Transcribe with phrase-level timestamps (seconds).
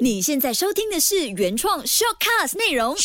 [0.00, 2.96] 你现在收听的是原创 shortcast 内容。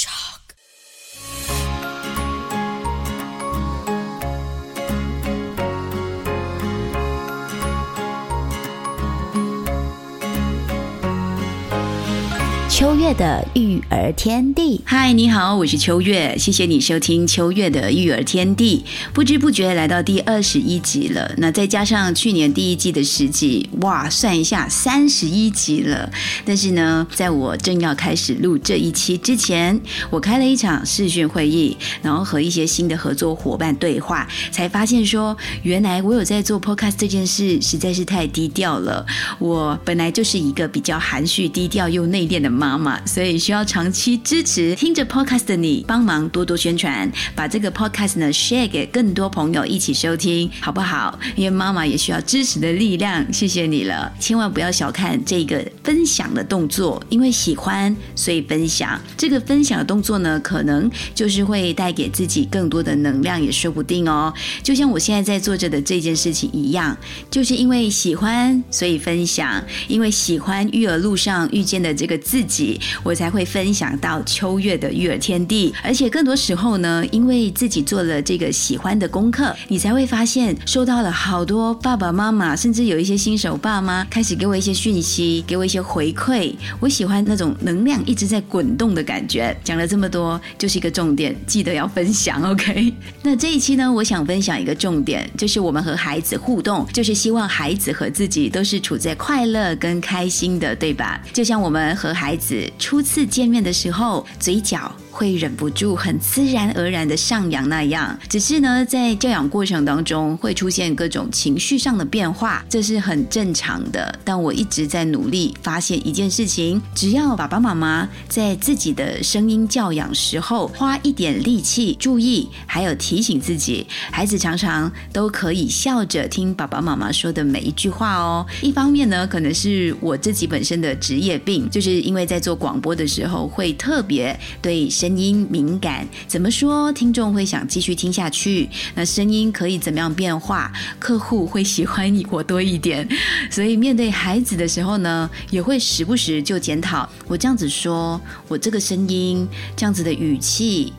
[12.70, 18.86] 秋月的育儿天地，嗨，你好，我是秋月，谢谢你收听秋月的育儿天地。
[19.14, 26.10] 不知不觉来到第二十一集了，那再加上去年第一季的十集，哇，算一下三十一集了。
[26.46, 29.78] 但是呢，在我正要开始录这一期之前，
[30.10, 39.06] 我开了一场视讯会议，然后和一些新的合作伙伴对话，才发现说，原来我有在做 podcast 这件事，实在是太低调了。
[39.38, 42.70] 我本来就是一个比较含蓄、低调又内敛的妈。
[42.70, 51.18] 妈妈，所以需要长期支持听着 podcast 的你，帮忙多多宣传，把这个 podcast 呢 share 给更多朋友一起收听，好不好？
[51.36, 54.12] 因为妈妈也需要支持的力量，谢谢你了。
[54.20, 59.00] 千万不要小看这个分享的动作，因为喜欢所以分享。
[59.18, 64.34] 这个分享的动作呢，可能就是会带给自己更多的能量，也说不定哦。
[64.64, 66.98] 就像我现在在做着的这件事情一样，
[67.30, 72.80] 就是因为喜欢所以分享，因为喜欢育儿路上遇见的这个自己。
[73.04, 86.56] 我才会分享到秋月的育儿天地，而且更多时候呢，因为自己做了这个喜欢的功课，你才会发现收到了好多爸爸妈妈，甚至有一些新手爸妈开始给我一些讯息，给我一些回馈。
[86.80, 89.56] 我喜欢那种能量一直在滚动的感觉。
[89.64, 92.42] 讲了这么多，就是一个重点，记得要分享。
[92.50, 101.22] OK，那这一期呢，我想分享一个重点，就是我们和孩子互动，就是希望孩子和自己都是处在快乐跟开心的，对吧？
[101.34, 102.58] 就像我们和孩子。
[102.80, 104.92] 初次见面的时候，嘴角。
[105.12, 114.18] 会忍不住很自然而然的上扬那样，只是呢，在教养过程当中会出现各种情绪上的变化，这是很正常的。
[114.24, 128.46] 但我一直在努力发现一件事情：只要爸爸妈妈在自己的声音教养时候花一点力气注意，还有提醒自己，孩子常常都可以笑着听爸爸妈妈说的每一句话哦。
[128.62, 135.20] 一方面呢，可能是我自己本身的职业病，就是因为在做广播的时候会特别对声。
[135.20, 138.70] 音敏感，怎么说听众会想继续听下去？
[138.96, 140.72] 那声音可以怎么样变化？
[140.98, 143.06] 客户会喜欢你我多一点，
[143.52, 149.46] 所以面对孩子的时候呢，也会时不时就检讨：我这样子说，我这个声音
[149.76, 150.94] 这样子的语气。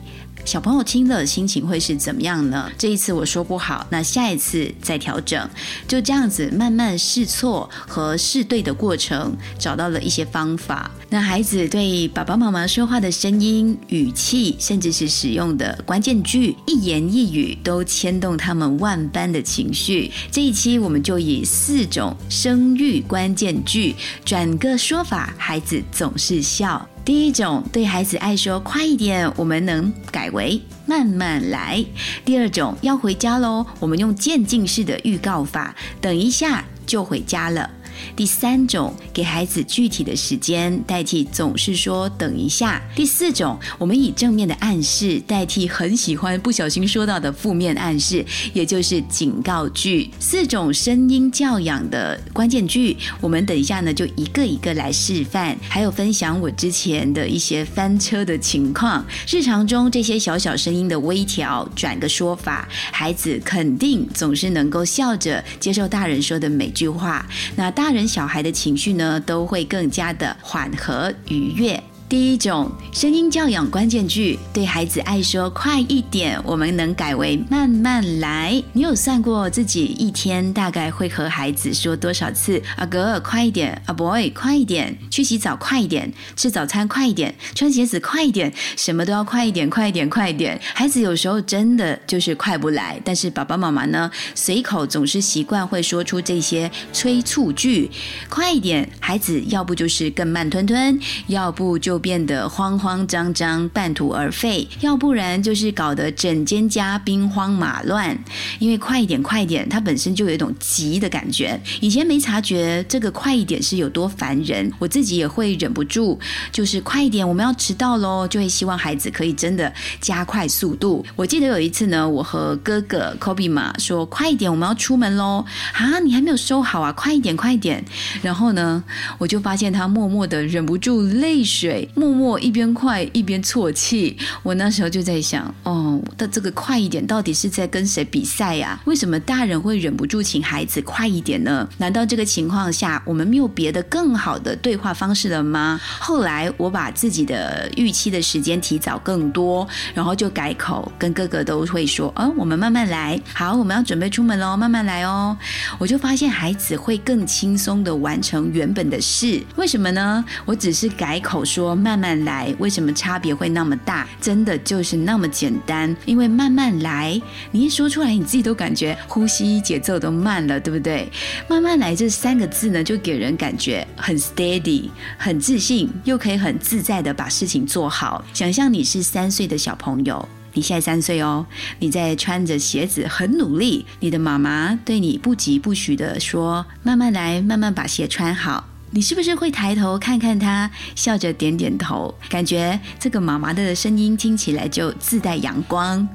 [0.45, 2.71] 小朋友听了心情会是怎么样呢？
[2.77, 5.49] 这一次我说不好，那下一次再调整，
[5.87, 10.91] 就这样子慢慢试错和试对的过程，找到了一些方法。
[11.13, 20.09] 那孩子对爸爸妈妈说话的声音、语气，甚至是使用的关键句，一言一语都牵动他们万般的情绪。
[20.31, 26.87] 这一期我们就以四种生育关键句，转个说法，孩子总是笑。
[27.03, 31.83] 第一种对孩子爱说快一点，我们能改为慢慢来。
[32.23, 37.69] 第二种要回家喽，我们用渐进式的预告法，等一下就回家了。
[38.15, 42.81] 第三种，给孩子具体的时间代替总是说等一下。
[42.95, 50.09] 第四种，我们以正面的暗示代替很喜欢不小心说到的负面暗示，也就是警告句。
[50.19, 59.05] 四种声音教养的关键句，我们等一下呢就一个一个来示范，还有分享我之前的一些翻车的情况。
[59.29, 67.25] 日常中这些小小声音的微调，转个说法，孩子肯定总是能够笑着接受大人说的每句话。
[67.55, 67.80] 那大。
[67.83, 71.83] 大人小孩的情绪呢，都会更加的缓和愉悦。
[72.11, 78.61] 第一种声音教养关键句，对孩子爱说快一点，我们能改为慢慢来。
[78.73, 82.61] 你有算过自己一天大概会和孩子说多少次？
[82.75, 90.59] 阿哥快一点，阿 boy 快一点，去洗澡快一点，吃早餐快一点，穿鞋子快一点，什么都要快一点，快一点，快一点。
[90.73, 97.89] 孩子有时候真的就是快不来，但是爸爸妈妈呢，随口总是习惯会说出这些催促句，
[98.27, 98.89] 快一点。
[98.99, 102.00] 孩子要不就是更慢吞吞，要不就。
[102.01, 108.17] 变得慌慌张张、半途而废，要不然就是搞得整间家兵荒马乱。
[108.59, 111.57] 因为快一点、快一点，它本身就有一种急的感觉。
[111.79, 116.19] 以前没察觉这个快一点是有多烦人，我自己也会忍不住，
[116.51, 121.05] 就是快一点，我们要迟到喽，就会希望孩子可以真的加快速度。
[121.15, 125.45] 我记得有一次呢，我和哥哥 Kobe 嘛说快一点，我们要出门喽。
[125.73, 127.83] 啊，你还没有收好啊，快一点，快一点。
[128.21, 128.83] 然后呢，
[129.17, 131.89] 我就发现他默默的忍不住泪水。
[131.93, 134.17] 默默一边快一边啜泣。
[134.43, 138.79] 我那时候就在想，哦，的这个快一点到底是在跟谁比赛呀？
[138.85, 141.67] 为什么大人会忍不住请孩子快一点呢？
[141.77, 145.79] 难道这个情况下我们没有别的更好的对话方式了吗？
[145.99, 153.19] 后来我把自己的预期的时间提早更多，然后就改口跟哥哥都会说，嗯，我们慢慢来。
[153.33, 155.35] 好，我们要准备出门喽，慢慢来哦。
[155.77, 160.23] 我就发现孩子会更轻松的完成原本的事，为什么呢？
[160.45, 164.07] 我只是改口说慢慢来，为什么差别会那么大？
[164.21, 167.19] 真的就是那么简单，因为慢慢来，
[167.51, 171.11] 你一说出来，你自己都感觉呼吸节奏都慢了，对不对？
[171.49, 178.23] 慢慢来这三个字呢，就给人感觉很 steady，很自信，又可以很自在的把事情做好。
[178.33, 180.29] 想象你是三岁的小朋友。
[180.53, 181.45] 你现在三岁哦，
[181.79, 192.13] 你在穿着鞋子很努力，你的妈妈对你不疾不徐的说：“慢慢来，慢慢把鞋穿好。”你是不是会抬头看看他，笑着点点头？
[192.29, 196.05] 感觉这个妈妈的声音听起来就自带阳光。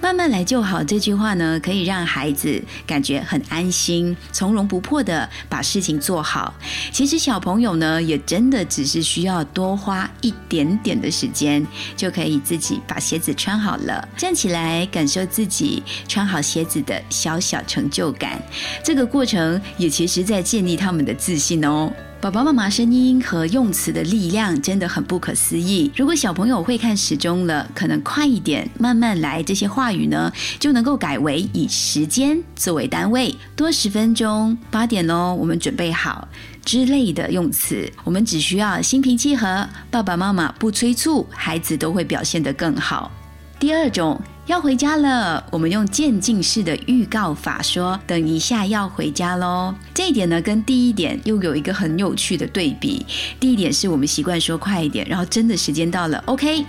[0.00, 6.52] 慢慢来就好，这句话呢，可以让孩子感觉很安心，从容不迫的把事情做好。
[6.90, 11.64] 其实小朋友呢，也真的只是需要多花一点点的时间，
[11.96, 18.42] 就可以自己把鞋子穿好了，站起来感受自己穿好鞋子的小小成就感。
[18.82, 21.92] 这个过程也其实在建立他们的自信哦。
[22.24, 25.92] 爸爸妈妈声音和用词的力量真的很不可思议。
[25.94, 36.26] 如果小朋友会看时钟了，可能快一点，慢慢来，这些话语呢就能够改为以时间作为单位，多十分钟，八点喽，我们准备好
[36.64, 37.92] 之类的用词。
[38.04, 43.12] 我们只需要心平气和，爸爸妈妈不催促，孩子都会表现得更好。
[43.60, 44.18] 第二种。
[44.46, 53.06] 要回家了，我们用渐进式的预告法说：“等一下要回家喽。”这一点呢，跟第一点又有一个很有趣的对比。
[53.40, 56.62] 第一点是我们习惯说快一点，然后真的时间到了，OK。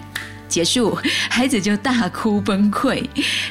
[0.55, 0.97] 结束，
[1.29, 3.03] 孩子就大哭崩溃。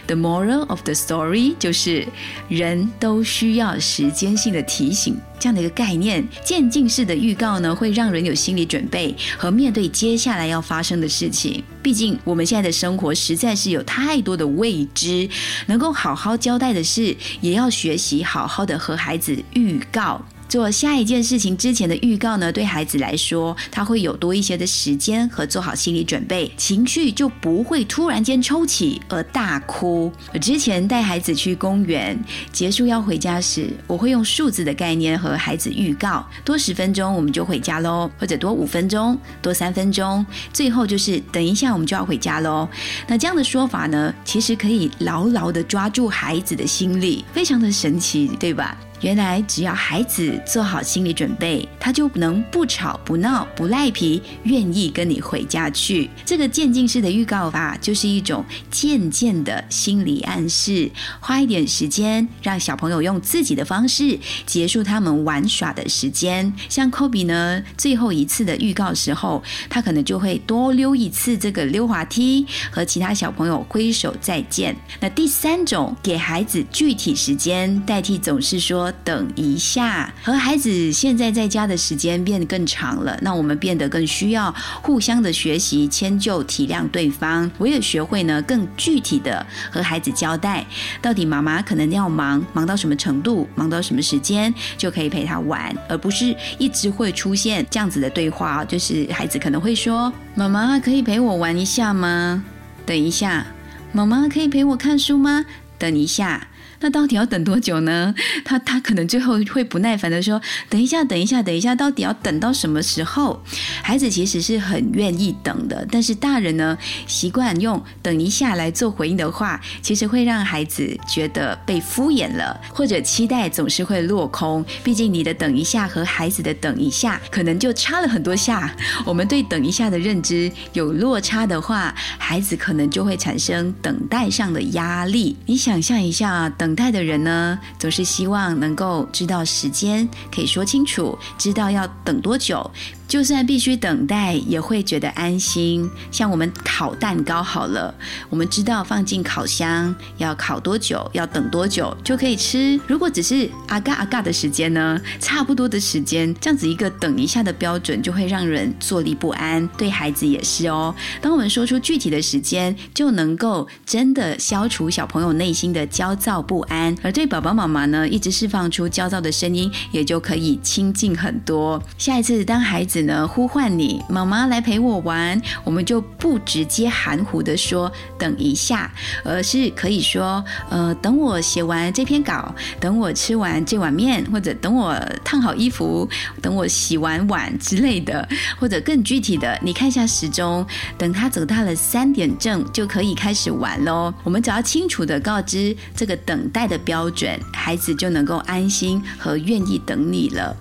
[0.06, 2.08] The moral of the story 就是
[2.48, 6.26] 人都需要时间性的提醒这样的一个概念。
[6.42, 11.62] 渐进式的预告呢，会让人有心理准备和面对接下来要发生的事情。
[11.82, 15.28] 毕竟我们现在的生活实在是有太多的未知，
[15.66, 20.24] 能够好好交代的事，也要学习好好的和孩子预告。
[20.54, 30.12] 做下一件事情之前的预告呢，对孩子来说，他会有多一些的时间和做好心理准备，情绪就不会突然间抽起而大哭。
[30.32, 32.16] 我之前带孩子去公园，
[32.52, 42.68] 结束要回家时，我会用数字的概念和孩子预告：多十分钟我们就回家喽，或者多五分钟，多三分钟，最后就是等一下我们就要回家喽。
[43.08, 48.78] 那这样的说法呢，其实可以牢牢的抓住孩子的心理，非常的神奇，对吧？
[49.04, 56.08] 原来只要孩子做好心理准备，他就能不吵不闹不赖皮，愿意跟你回家去。
[56.24, 60.90] 这个渐进式的预告法就是一种渐渐的心理暗示，
[61.20, 66.50] 花一点时间让小朋友用自己的方式结束他们玩耍的时间。
[66.70, 74.74] 像科比呢，最后一次的预告时候，他可能就会多溜一次这个溜滑梯，和其他小朋友挥手再见。
[74.98, 78.93] 那第三种，给孩子具体时间代替总是说。
[79.02, 87.50] 等一下，和孩子现在在家的时间变得更长了，那我们变得更需要互相的学习、迁就、体谅对方。
[87.58, 90.64] 我也学会呢，更具体的和孩子交代，
[91.02, 102.44] 到底妈妈可能要忙，忙到什么程度，忙到什么时间就可以陪他玩，而不是一直会出现这样子的对话，就是孩子可能会说：“妈妈可以陪我玩一下吗？”
[102.86, 103.46] 等一下，
[103.92, 105.44] 妈妈可以陪我看书吗？
[105.78, 106.48] 等一下。
[106.80, 108.14] 那到底要等多久呢？
[108.44, 113.42] 他他可能最后会不耐烦的说：“等一下，等一下，等一下，到底要等到什么时候？”
[113.82, 116.76] 孩子其实是很愿意等的，但是大人呢，
[117.06, 124.64] 习惯用“等一下”来做回应的话，其实会让孩子觉得被敷衍了，或者期待总是会落空。
[124.82, 128.74] 毕竟你的“等一下”和孩子的“等一下”可能就差了很多下。
[129.06, 135.36] 我们对“等一下”的认知有落差的话，孩子可能就会产生等待上的压力。
[135.46, 136.63] 你想象一下，等。
[136.64, 142.70] 等待的人呢，总是希望能够知道时间，可以说清楚，知道要等多久。
[143.06, 145.88] 就算必须等待，也会觉得安心。
[146.10, 147.94] 像我们烤蛋糕好了，
[148.30, 152.80] 我们知道放进烤箱要烤多久，要等多久就可以吃。
[152.86, 159.68] 如果只是阿嘎阿嘎的时间呢，差不多的时间，这样子一个等一下的标准，就会让人坐立不安。
[159.76, 160.94] 对孩子也是哦。
[161.20, 171.80] 当我们说出具体的时间，就能够真的消除小朋友内心的焦躁不安，而对爸爸妈妈呢，一直释放出焦躁的声音，也就可以亲近很多。
[171.98, 172.93] 下一次当孩子。
[173.02, 178.90] 呢呼唤你妈妈来陪我玩，我们就不直接含糊的说等一下，
[179.24, 186.08] 而是可以说呃等我写完这篇稿，等我吃完这碗面，或者等我烫好衣服，
[186.40, 188.26] 等我洗完碗之类的，
[188.58, 194.12] 或者更具体的，你看一下时钟，等他走到了三点正就可以开始玩喽。
[194.22, 200.56] 我们只要清楚的告知这个等待的标准，孩子就能够安心和愿意等你了。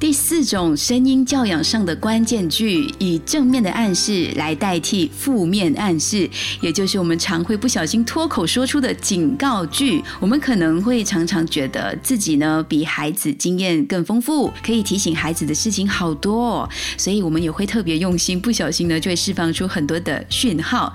[0.00, 6.28] 第四种声音教养上的关键句，以正面的暗示来代替负面暗示，
[6.62, 10.02] 也就是我们常会不小心脱口说出的警告句。
[10.18, 20.90] 我们可能会常常觉得自己呢比孩子经验更丰富，可以提醒孩子的事情好多，哦所以我们也会特别用心，不小心呢就会释放出很多的讯号，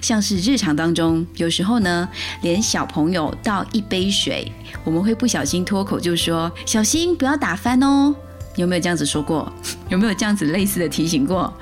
[0.00, 2.08] 像是日常当中，有时候呢
[2.42, 4.50] 连小朋友倒一杯水，
[4.82, 8.12] 我们会不小心脱口就说：“小心不要打翻哦。”
[8.58, 9.50] 有没有这样子说过？
[9.88, 11.52] 有没有这样子类似的提醒过？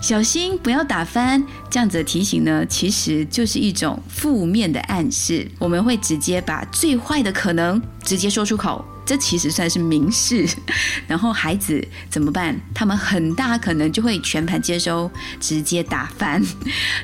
[0.00, 1.44] 小心不要打翻。
[1.68, 5.46] 这样子的提醒呢，其实就是一种负面的暗示。
[5.58, 8.84] 我们会直接把最坏的可能直接说出口。
[9.06, 10.48] 这其实算是明示，
[11.08, 12.56] 然后孩子怎么办？
[12.72, 15.10] 他们很大可能就会全盘接收，
[15.40, 16.40] 直接打翻。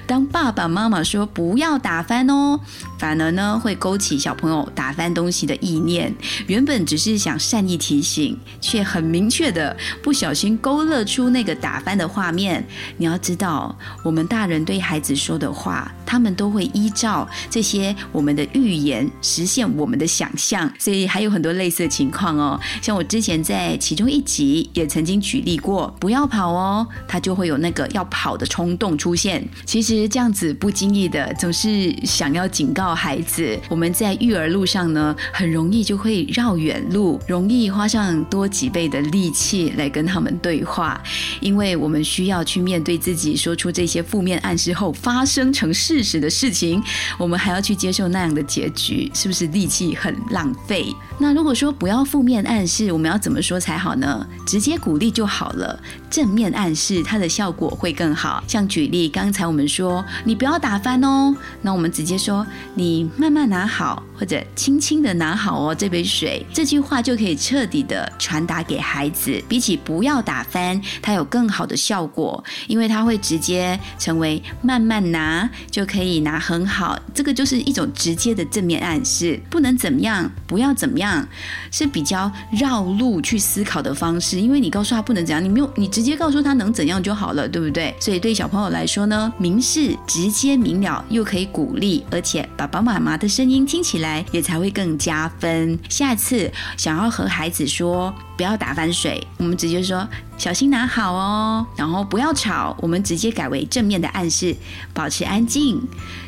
[0.07, 2.61] 当爸爸妈妈说不要打翻哦，
[2.99, 6.15] 反而呢会勾起小朋友打翻东西的意念。
[6.47, 12.65] 原本只是想善意提醒，却很明确的不小心勾勒出那个打翻的画面。
[12.99, 20.73] 你要知道，我们大人对孩子说的话，他们都会依照这些我们的预言实现我们的想象。
[20.79, 21.97] 所以还有很多类似的。
[21.97, 29.43] 情况哦，像我之前在其中一集也曾经举例过，不要跑哦，他就会有那个要跑的冲动出现。
[29.65, 41.01] 其实这样子不经意的，总是想要警告孩子，我们在育儿路上呢，很容易就会绕远路，容易花上多几倍的力气来跟他们对话，
[41.41, 46.83] 因为我们需要去面对自己说出这些负面暗示后发生成事实的事情，
[47.19, 50.87] 我们还要去接受那样的结局，是不是力气很浪费？
[51.19, 54.27] 那如果说不要负面暗示，我们要怎么说才好呢？
[54.47, 55.79] 直接鼓励就好了。
[56.11, 58.43] 正面暗示它的效果会更好。
[58.47, 62.47] 像举例，刚才我们说你不要打翻哦，那我们直接说
[62.79, 66.45] 你慢慢拿好，或者轻轻的拿好哦这杯水。
[66.53, 69.43] 这句话就可以彻底的传达给孩子。
[69.49, 76.99] 比起不要打翻，它有更好的效果，因为它会直接成为慢慢拿就可以拿很好。
[77.15, 81.27] 这个就是一种直接的正面暗示，不能怎么样，不要怎么样。
[81.71, 87.95] 是比较绕路去思考的方式，因为你告诉他不能怎样，你没有，你直接告诉他能怎样就好了，对不对？
[88.01, 95.79] 所以对小朋友来说呢，明示直接明了，又可以鼓励，而且爸爸妈妈的声音听起来来也才会更加分。
[95.89, 100.07] 下次想要和孩子说不要打翻水，我们直接说
[100.39, 104.57] 小心拿好哦，然后不要吵，我们直接改为正面的暗示，
[104.95, 105.83] 保持安静。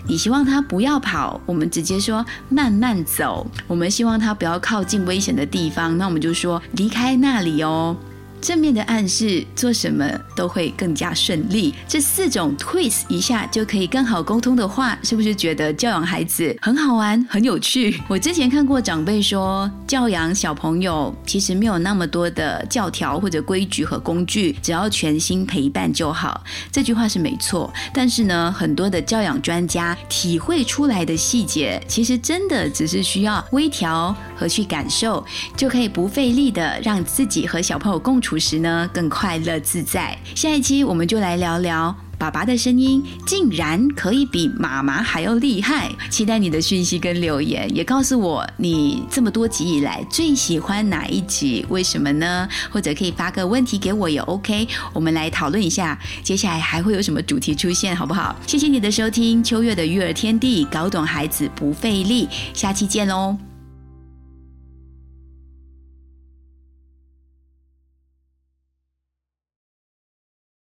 [0.07, 3.47] 你希望他不要跑，我们直接说慢慢走。
[3.67, 7.97] 我们希望他不要靠近危险的地方，那我们就说离开那里哦。
[8.41, 10.05] 正面的暗示，做什么
[10.37, 11.75] 都会更加顺利。
[11.89, 18.01] 这四种 twist 一下就可以更好沟通的话，是不是觉得教养孩子很好玩、很有趣？
[18.07, 26.45] 我之前看过长辈说，教养小朋友其实没有那么多的教条或者规矩和工具，只要全心陪伴就好。
[26.71, 35.25] 这句话是没错，但是呢，很多的教养专家体会出来的细节，其实真的只是需要微调和去感受，
[35.57, 38.23] 就可以不费力的让自己和小朋友共。
[38.29, 40.15] 处时呢更快乐自在。
[40.35, 45.91] 下一期我们就来聊聊爸爸的声音竟然可以比妈妈还要厉害。
[46.11, 51.65] 期待你的讯息跟留言，也告诉我你这么多集以来最喜欢哪一集？
[51.71, 52.47] 为什么呢？
[52.71, 55.99] 或者可以发个问题给我也 OK，我们来讨论一下。
[56.23, 58.37] 接下来还会有什么主题出现，好不好？
[58.47, 62.29] 谢谢你的收听，秋月的育儿天地，搞懂孩子不费力。
[62.53, 63.48] 下期见喽。